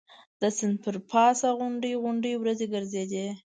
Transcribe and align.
د 0.41 0.43
سیند 0.57 0.77
پر 0.83 0.95
پاسه 1.09 1.49
غونډۍ 1.57 1.93
غونډۍ 2.01 2.33
وریځ 2.37 2.61
ګرځېدې. 2.73 3.25